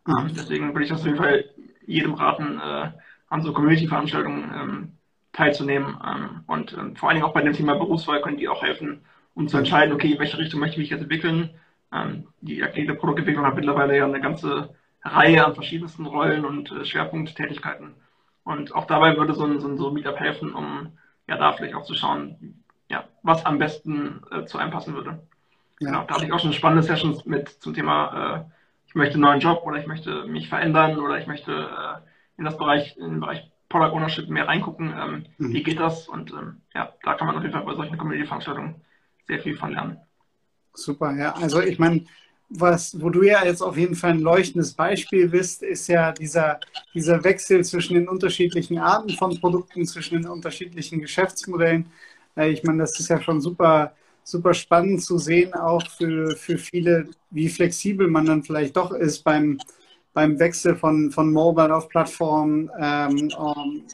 [0.06, 0.34] Mhm.
[0.36, 1.46] deswegen würde ich das auf jeden Fall
[1.86, 2.92] jedem raten, äh,
[3.28, 4.95] an so Community-Veranstaltungen ähm,
[5.36, 5.96] teilzunehmen.
[6.04, 9.04] Ähm, und ähm, vor allen Dingen auch bei dem Thema Berufswahl können die auch helfen,
[9.34, 11.50] um zu entscheiden, okay, in welche Richtung möchte ich mich jetzt entwickeln.
[11.92, 16.84] Ähm, die agile Produktentwicklung hat mittlerweile ja eine ganze Reihe an verschiedensten Rollen und äh,
[16.84, 17.94] Schwerpunkttätigkeiten.
[18.44, 21.74] Und auch dabei würde so ein, so ein so Meetup helfen, um ja da vielleicht
[21.74, 25.20] auch zu schauen, ja, was am besten äh, zu einem passen würde.
[25.80, 25.90] Ja.
[25.90, 28.50] Genau, da hatte ich auch schon spannende Sessions mit zum Thema, äh,
[28.86, 32.44] ich möchte einen neuen Job oder ich möchte mich verändern oder ich möchte äh, in
[32.44, 34.94] das Bereich, in den Bereich Product Ownership mehr reingucken.
[34.98, 35.52] Ähm, mhm.
[35.52, 36.08] Wie geht das?
[36.08, 38.76] Und ähm, ja, da kann man auf jeden Fall bei solchen Community-Veranstaltungen
[39.26, 39.98] sehr viel von lernen.
[40.74, 41.32] Super, ja.
[41.34, 42.04] Also ich meine,
[42.48, 46.60] was, wo du ja jetzt auf jeden Fall ein leuchtendes Beispiel bist, ist ja dieser,
[46.94, 51.86] dieser Wechsel zwischen den unterschiedlichen Arten von Produkten, zwischen den unterschiedlichen Geschäftsmodellen.
[52.36, 56.58] Äh, ich meine, das ist ja schon super, super spannend zu sehen, auch für, für
[56.58, 59.58] viele, wie flexibel man dann vielleicht doch ist beim,
[60.16, 63.84] beim Wechsel von, von Mobile auf Plattform ähm, um,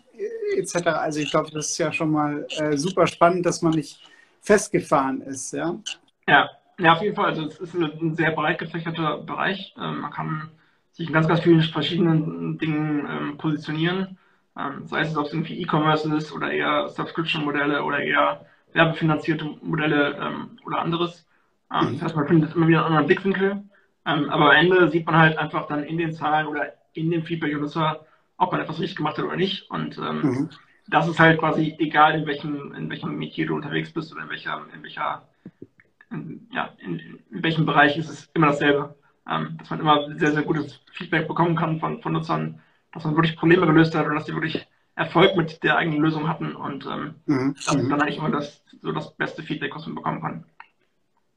[0.56, 0.86] etc.
[0.86, 4.00] Also ich glaube, das ist ja schon mal äh, super spannend, dass man nicht
[4.40, 5.52] festgefahren ist.
[5.52, 5.74] Ja,
[6.28, 7.26] ja ja, auf jeden Fall.
[7.26, 9.74] Also es ist ein sehr breit gefächerter Bereich.
[9.78, 10.50] Ähm, man kann
[10.92, 14.18] sich in ganz, ganz vielen verschiedenen Dingen ähm, positionieren.
[14.58, 20.16] Ähm, sei es, ob es irgendwie E-Commerce ist oder eher Subscription-Modelle oder eher werbefinanzierte Modelle
[20.20, 21.26] ähm, oder anderes.
[21.72, 23.64] Ähm, das heißt, man findet immer wieder einen anderen Blickwinkel.
[24.04, 27.24] Ähm, aber am Ende sieht man halt einfach dann in den Zahlen oder in dem
[27.24, 28.04] Feedback Nutzer,
[28.36, 29.70] ob man etwas richtig gemacht hat oder nicht.
[29.70, 30.50] Und mhm.
[30.88, 34.30] das ist halt quasi egal, in welchem, in welchem Metier du unterwegs bist oder in
[34.30, 35.22] welcher, in welcher
[36.52, 38.94] ja, in, in, welchem Bereich ist es immer dasselbe.
[39.30, 42.60] Ähm, dass man immer sehr, sehr gutes Feedback bekommen kann von, von Nutzern,
[42.92, 46.28] dass man wirklich Probleme gelöst hat und dass sie wirklich Erfolg mit der eigenen Lösung
[46.28, 46.56] hatten.
[46.56, 47.54] Und ähm, mhm.
[47.54, 50.44] das ist dann eigentlich immer das, so das beste Feedback, was man bekommen kann.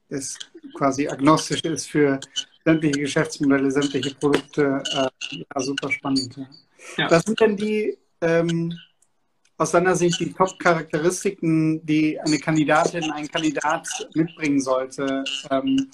[0.08, 0.38] Das
[0.74, 2.18] quasi agnostisch ist für
[2.66, 4.82] sämtliche Geschäftsmodelle, sämtliche Produkte.
[4.92, 6.36] Äh, ja, super spannend.
[6.36, 6.46] Ja.
[6.98, 7.10] Ja.
[7.10, 8.72] Was sind denn die ähm,
[9.56, 15.88] aus deiner Sicht die Top-Charakteristiken, die eine Kandidatin, ein Kandidat mitbringen sollte ähm,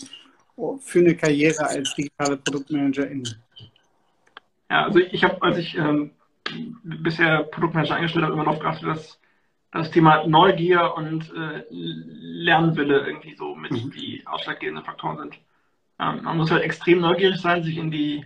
[0.81, 3.29] für eine Karriere als digitale Produktmanagerin?
[4.71, 6.13] Ja, also ich habe, als ich ähm,
[6.83, 9.19] bisher Produktmanager eingestellt habe, immer noch geachtet, dass
[9.73, 13.91] das Thema Neugier und äh, Lernwille irgendwie so mit mhm.
[13.91, 15.39] die ausschlaggebenden Faktoren sind.
[16.03, 18.25] Ähm, man muss halt extrem neugierig sein, sich in die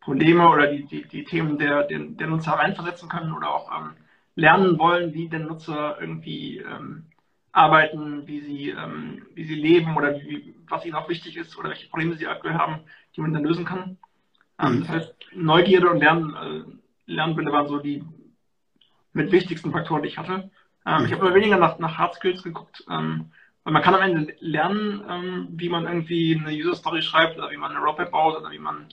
[0.00, 3.94] Probleme oder die, die, die Themen der, der, der Nutzer reinversetzen können oder auch ähm,
[4.36, 7.06] lernen wollen, wie der Nutzer irgendwie ähm,
[7.50, 11.70] arbeiten, wie sie, ähm, wie sie leben oder wie, was ihnen auch wichtig ist oder
[11.70, 12.80] welche Probleme sie aktuell haben,
[13.16, 13.96] die man dann lösen kann.
[14.60, 14.80] Ähm, mhm.
[14.80, 18.04] Das heißt, Neugierde und Lernen, äh, Lernwille waren so die
[19.12, 20.50] mit wichtigsten Faktoren, die ich hatte.
[20.84, 21.06] Ähm, mhm.
[21.06, 23.32] Ich habe aber weniger nach, nach Hard Skills geguckt, ähm,
[23.72, 27.56] man kann am Ende lernen, ähm, wie man irgendwie eine User Story schreibt oder wie
[27.56, 28.86] man eine Roadmap baut oder wie man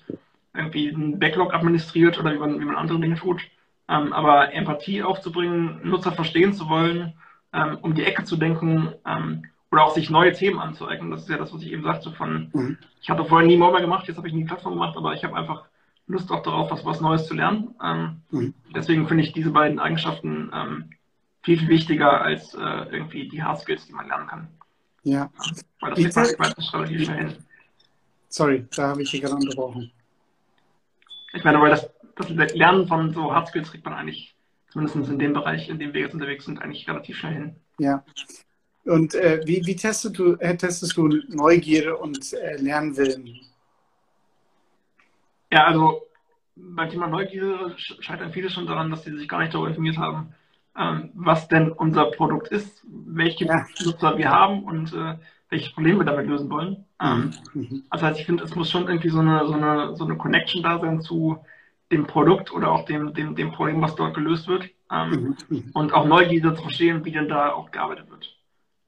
[0.55, 3.41] irgendwie einen Backlog administriert oder wie man, wie man andere Dinge tut.
[3.87, 7.13] Ähm, aber Empathie aufzubringen, Nutzer verstehen zu wollen,
[7.53, 11.11] ähm, um die Ecke zu denken ähm, oder auch sich neue Themen anzueignen.
[11.11, 12.77] Das ist ja das, was ich eben sagte von, mhm.
[13.01, 15.35] ich hatte vorher nie Mobile gemacht, jetzt habe ich nie Plattform gemacht, aber ich habe
[15.35, 15.65] einfach
[16.07, 17.75] Lust auch darauf, was, was Neues zu lernen.
[17.83, 18.53] Ähm, mhm.
[18.75, 20.89] Deswegen finde ich diese beiden Eigenschaften ähm,
[21.43, 22.59] viel, viel wichtiger als äh,
[22.91, 24.47] irgendwie die Hard Skills, die man lernen kann.
[25.03, 25.31] Ja.
[25.79, 27.37] Weil das geht relativ schnell hin.
[28.29, 29.91] Sorry, da habe ich dich gerade unterbrochen.
[31.33, 34.35] Ich meine, weil das das Lernen von so Hard Skills kriegt man eigentlich,
[34.71, 37.55] zumindest in dem Bereich, in dem wir jetzt unterwegs sind, eigentlich relativ schnell hin.
[37.79, 38.03] Ja.
[38.85, 43.39] Und äh, wie, wie testest, du, äh, testest du Neugierde und äh, Lernwillen?
[45.51, 46.07] Ja, also
[46.55, 50.33] beim Thema Neugierde scheitern viele schon daran, dass sie sich gar nicht darüber informiert haben,
[50.77, 53.65] ähm, was denn unser Produkt ist, welche ja.
[53.83, 55.15] Nutzer wir haben und äh,
[55.49, 56.85] welche Probleme wir damit lösen wollen.
[57.01, 57.83] Ähm, mhm.
[57.89, 60.63] Also heißt, ich finde, es muss schon irgendwie so eine, so eine, so eine Connection
[60.63, 61.43] da sein zu,
[61.93, 64.69] dem Produkt oder auch dem, dem, dem Problem, was dort gelöst wird.
[64.91, 65.71] Ähm, mhm, mhm.
[65.73, 68.35] und auch Neugierde zu verstehen, wie denn da auch gearbeitet wird.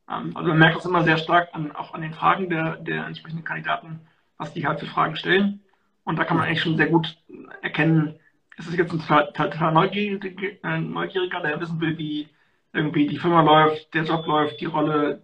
[0.10, 3.06] Ähm, also man merkt das immer sehr stark an, auch an den Fragen der, der
[3.06, 4.02] entsprechenden Kandidaten,
[4.38, 5.62] was die halt für Fragen stellen.
[6.04, 7.18] Und da kann man eigentlich schon sehr gut
[7.62, 8.16] erkennen,
[8.58, 12.30] ist es jetzt ein total Neugieriger, äh, Neugieriger, der wissen will, wie
[12.74, 15.22] irgendwie die Firma läuft, der Job läuft, die Rolle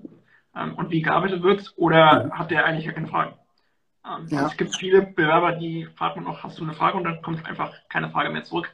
[0.56, 3.34] ähm, und wie gearbeitet wird, oder hat der eigentlich ja keine Fragen?
[4.06, 4.48] Ähm, ja.
[4.48, 7.46] Es gibt viele Bewerber, die fragt man auch, hast du eine Frage und dann kommt
[7.46, 8.70] einfach keine Frage mehr zurück.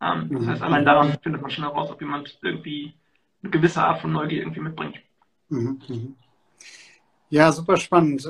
[0.00, 0.48] Ähm, das mhm.
[0.48, 2.94] heißt, allein daran findet man schon heraus, ob jemand irgendwie
[3.42, 4.96] eine gewisse Art von Neugier irgendwie mitbringt.
[5.48, 5.80] Mhm.
[5.88, 6.16] mhm.
[7.28, 8.28] Ja, super spannend.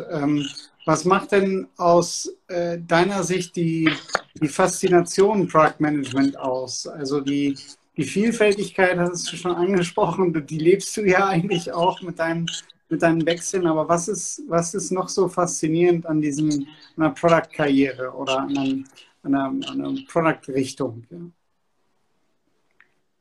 [0.84, 3.90] Was macht denn aus äh, deiner Sicht die,
[4.34, 6.86] die Faszination Product Management aus?
[6.86, 7.56] Also die,
[7.96, 12.46] die Vielfältigkeit hast du schon angesprochen, die lebst du ja eigentlich auch mit deinem
[12.88, 18.10] mit deinen Wechseln, aber was ist, was ist noch so faszinierend an diesem einer Product-Karriere
[18.10, 18.84] oder an, einem,
[19.22, 21.06] einer, einer Product-Richtung?
[21.10, 21.18] Ja?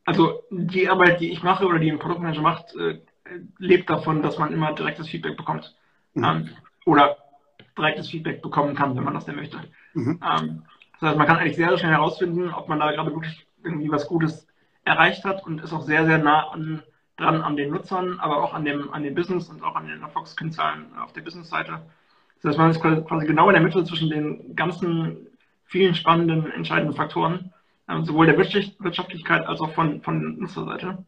[0.05, 2.99] Also die Arbeit, die ich mache oder die ein Produktmanager macht, äh,
[3.59, 5.73] lebt davon, dass man immer direktes Feedback bekommt.
[6.15, 6.23] Mhm.
[6.23, 6.49] Ähm,
[6.85, 7.17] oder
[7.77, 9.59] direktes Feedback bekommen kann, wenn man das denn möchte.
[9.93, 10.19] Mhm.
[10.23, 10.63] Ähm,
[10.99, 13.91] das heißt, man kann eigentlich sehr, sehr schnell herausfinden, ob man da gerade wirklich irgendwie
[13.91, 14.47] was Gutes
[14.83, 16.83] erreicht hat und ist auch sehr, sehr nah an,
[17.17, 20.01] dran an den Nutzern, aber auch an dem, an dem Business und auch an den
[20.01, 21.81] Erfolgskennzahlen auf der Business-Seite.
[22.41, 25.27] Das heißt, man ist quasi genau in der Mitte zwischen den ganzen
[25.65, 27.53] vielen spannenden, entscheidenden Faktoren,
[27.87, 31.05] ähm, sowohl der Wirtschaftlichkeit als auch von, von Nutzerseite.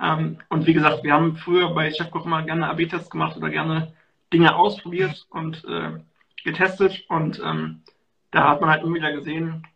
[0.00, 3.92] Ähm, und wie gesagt, wir haben früher bei Chefkoch immer gerne AB-Tests gemacht oder gerne
[4.32, 5.98] Dinge ausprobiert und äh,
[6.44, 7.82] getestet und ähm,
[8.30, 9.66] da hat man halt immer wieder gesehen,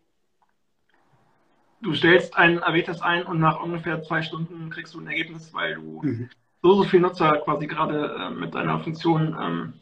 [1.84, 5.74] du stellst einen AW-Test ein und nach ungefähr zwei Stunden kriegst du ein Ergebnis, weil
[5.74, 6.30] du mhm.
[6.62, 9.72] so, so viele Nutzer quasi gerade äh, mit deiner Funktion ähm,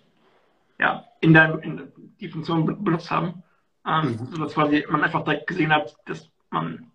[0.79, 3.43] ja, in, deinem, in die Funktion be benutzt haben.
[3.87, 4.27] Ähm, mhm.
[4.31, 6.91] Sodass quasi man einfach direkt gesehen hat, dass man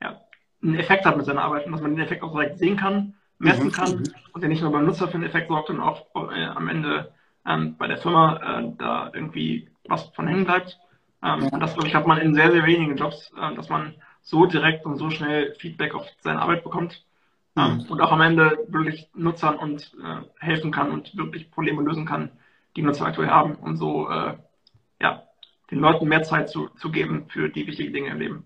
[0.00, 0.20] ja,
[0.62, 3.14] einen Effekt hat mit seiner Arbeit und dass man den Effekt auch direkt sehen kann,
[3.38, 3.72] messen mhm.
[3.72, 4.04] kann mhm.
[4.32, 7.12] und der nicht nur beim Nutzer für einen Effekt sorgt, sondern auch äh, am Ende
[7.48, 10.78] ähm, bei der Firma äh, da irgendwie was von hängen bleibt.
[11.22, 11.48] Ähm, ja.
[11.48, 14.46] Und das, glaube ich, hat man in sehr, sehr wenigen Jobs, äh, dass man so
[14.46, 17.04] direkt und so schnell Feedback auf seine Arbeit bekommt
[17.56, 22.06] ähm, und auch am Ende wirklich Nutzern und äh, helfen kann und wirklich Probleme lösen
[22.06, 22.30] kann,
[22.76, 24.34] die Nutzer aktuell haben und so äh,
[25.00, 25.22] ja,
[25.70, 28.44] den Leuten mehr Zeit zu, zu geben für die wichtigen Dinge im Leben.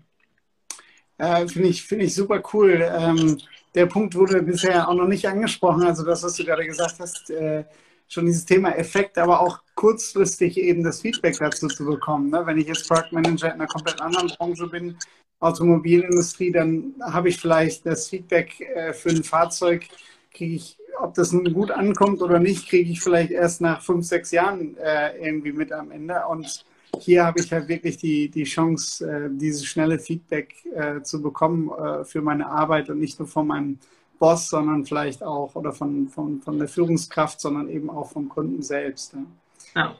[1.17, 2.89] Äh, Finde ich, find ich super cool.
[2.91, 3.37] Ähm,
[3.75, 5.83] der Punkt wurde bisher auch noch nicht angesprochen.
[5.83, 7.65] Also das, was du gerade gesagt hast, äh,
[8.07, 12.29] schon dieses Thema Effekt, aber auch kurzfristig eben das Feedback dazu zu bekommen.
[12.29, 12.45] Ne?
[12.45, 14.97] Wenn ich jetzt Product Manager in einer komplett anderen Branche bin,
[15.39, 19.85] Automobilindustrie, dann habe ich vielleicht das Feedback äh, für ein Fahrzeug,
[20.33, 24.05] kriege ich, ob das nun gut ankommt oder nicht, kriege ich vielleicht erst nach fünf,
[24.05, 26.21] sechs Jahren äh, irgendwie mit am Ende.
[26.29, 26.65] Und
[26.99, 31.71] hier habe ich halt wirklich die, die Chance, äh, dieses schnelle Feedback äh, zu bekommen
[31.71, 33.79] äh, für meine Arbeit und nicht nur von meinem
[34.19, 38.61] Boss, sondern vielleicht auch oder von, von, von der Führungskraft, sondern eben auch vom Kunden
[38.61, 39.15] selbst.
[39.75, 39.95] Ja.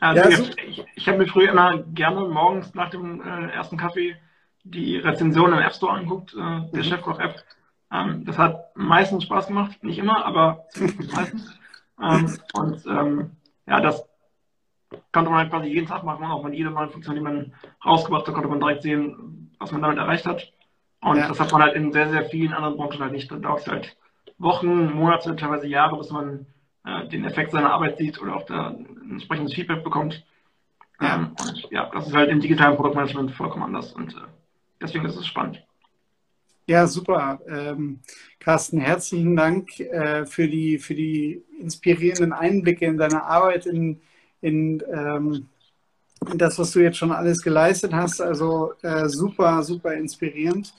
[0.00, 3.76] Also ja, ich, ich, ich habe mir früher immer gerne morgens nach dem äh, ersten
[3.76, 4.16] Kaffee
[4.64, 6.82] die Rezension im App Store anguckt, äh, der mhm.
[6.82, 7.44] Chefkoch-App.
[7.92, 10.66] Ähm, das hat meistens Spaß gemacht, nicht immer, aber
[11.14, 11.58] meistens.
[12.00, 13.30] Ähm, und ähm,
[13.66, 14.08] ja, das
[15.12, 17.52] konnte man halt quasi jeden Tag machen, auch wenn jede neue Funktion, die man
[17.84, 20.52] rausgebracht hat, konnte man direkt sehen, was man damit erreicht hat.
[21.02, 21.28] Und ja.
[21.28, 23.30] das hat man halt in sehr, sehr vielen anderen Branchen halt nicht.
[23.30, 23.96] Da dauert es halt
[24.38, 26.46] Wochen, Monate, teilweise Jahre, bis man
[26.84, 30.24] äh, den Effekt seiner Arbeit sieht oder auch da ein entsprechendes Feedback bekommt.
[31.00, 31.16] Ja.
[31.16, 34.20] Ähm, und ja, das ist halt im digitalen Produktmanagement vollkommen anders und äh,
[34.80, 35.62] deswegen ist es spannend.
[36.66, 37.40] Ja, super.
[37.48, 38.00] Ähm,
[38.38, 44.00] Carsten, herzlichen Dank äh, für, die, für die inspirierenden Einblicke in deine Arbeit, in,
[44.40, 45.48] in ähm,
[46.36, 48.20] das, was du jetzt schon alles geleistet hast.
[48.20, 50.72] Also äh, super, super inspirierend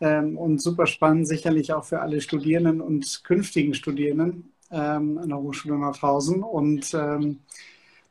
[0.00, 5.38] ähm, und super spannend, sicherlich auch für alle Studierenden und künftigen Studierenden ähm, an der
[5.38, 6.42] Hochschule Nordhausen.
[6.42, 7.40] Und ähm,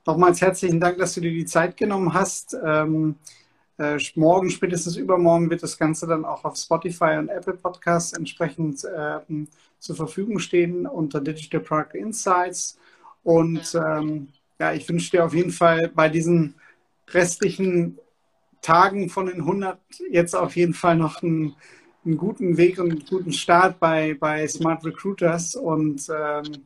[0.06, 2.56] nochmals herzlichen Dank, dass du dir die Zeit genommen hast.
[2.64, 3.16] Ähm,
[3.78, 8.84] äh, morgen, spätestens übermorgen, wird das Ganze dann auch auf Spotify und Apple Podcasts entsprechend
[8.86, 9.20] äh,
[9.80, 12.80] zur Verfügung stehen unter Digital Product Insights.
[13.24, 16.56] Und ähm, ja, ich wünsche dir auf jeden Fall bei diesen
[17.10, 18.00] restlichen
[18.66, 19.78] Tagen von den 100
[20.10, 21.56] jetzt auf jeden Fall noch einen,
[22.04, 26.66] einen guten Weg und einen guten Start bei, bei Smart Recruiters und ähm,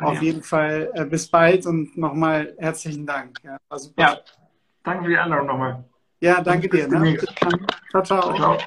[0.00, 3.38] auf jeden Fall äh, bis bald und nochmal herzlichen Dank.
[3.44, 3.58] Ja,
[3.96, 4.18] ja,
[4.82, 5.84] danke für die Einladung nochmal.
[6.20, 6.88] Ja, danke dir.
[6.88, 7.16] Ne?
[7.90, 8.34] Ciao, ciao.
[8.34, 8.58] ciao.